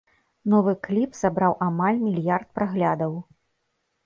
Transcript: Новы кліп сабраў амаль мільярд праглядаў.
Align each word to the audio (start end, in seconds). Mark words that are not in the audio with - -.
Новы 0.53 0.71
кліп 0.87 1.11
сабраў 1.19 1.53
амаль 1.67 2.01
мільярд 2.07 2.47
праглядаў. 2.59 3.13